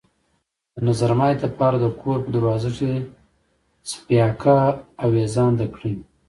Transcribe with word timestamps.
د 0.75 0.77
نظرماتي 0.87 1.37
د 1.41 1.45
پاره 1.57 1.77
د 1.81 1.85
كور 2.01 2.17
په 2.23 2.29
دروازه 2.35 2.69
کښې 2.75 2.93
څپياكه 3.89 4.57
اوېزانده 5.05 5.65
کړه۔ 5.75 5.91